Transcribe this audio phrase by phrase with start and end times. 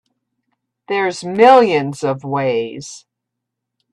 [0.87, 3.05] There's millions of ways.